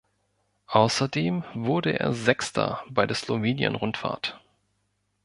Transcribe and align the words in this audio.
Außerdem 0.65 1.43
wurde 1.53 1.99
er 1.99 2.11
Sechster 2.11 2.83
bei 2.89 3.05
der 3.05 3.15
Slowenien-Rundfahrt. 3.15 4.41